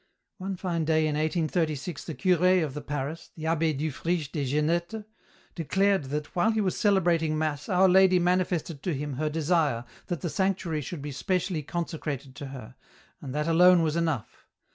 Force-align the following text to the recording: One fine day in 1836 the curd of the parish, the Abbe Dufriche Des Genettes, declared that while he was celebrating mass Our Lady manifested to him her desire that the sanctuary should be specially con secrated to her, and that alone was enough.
One 0.39 0.55
fine 0.55 0.83
day 0.83 1.01
in 1.01 1.13
1836 1.13 2.05
the 2.05 2.15
curd 2.15 2.63
of 2.63 2.73
the 2.73 2.81
parish, 2.81 3.29
the 3.35 3.45
Abbe 3.45 3.71
Dufriche 3.75 4.31
Des 4.31 4.45
Genettes, 4.45 5.05
declared 5.53 6.05
that 6.05 6.35
while 6.35 6.49
he 6.49 6.59
was 6.59 6.75
celebrating 6.75 7.37
mass 7.37 7.69
Our 7.69 7.87
Lady 7.87 8.17
manifested 8.17 8.81
to 8.81 8.95
him 8.95 9.17
her 9.17 9.29
desire 9.29 9.85
that 10.07 10.21
the 10.21 10.29
sanctuary 10.31 10.81
should 10.81 11.03
be 11.03 11.11
specially 11.11 11.61
con 11.61 11.85
secrated 11.85 12.33
to 12.33 12.47
her, 12.47 12.73
and 13.21 13.31
that 13.35 13.47
alone 13.47 13.83
was 13.83 13.95
enough. 13.95 14.47